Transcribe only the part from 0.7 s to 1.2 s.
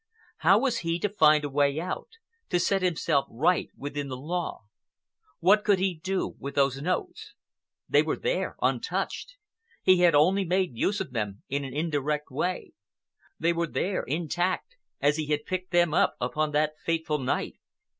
he to